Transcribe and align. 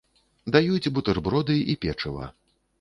Даюць 0.55 0.91
бутэрброды 0.97 1.61
і 1.75 1.79
печыва. 1.87 2.35